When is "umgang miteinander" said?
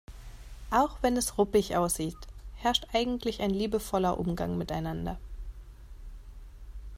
4.19-5.19